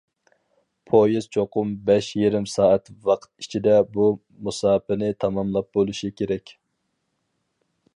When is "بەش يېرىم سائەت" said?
1.89-2.91